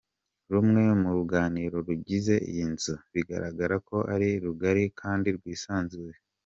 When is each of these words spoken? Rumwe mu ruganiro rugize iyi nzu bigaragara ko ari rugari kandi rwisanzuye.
Rumwe 0.51 0.81
mu 1.01 1.09
ruganiro 1.17 1.77
rugize 1.87 2.35
iyi 2.51 2.65
nzu 2.73 2.93
bigaragara 3.13 3.75
ko 3.87 3.97
ari 4.13 4.29
rugari 4.43 4.83
kandi 4.99 5.27
rwisanzuye. 5.37 6.15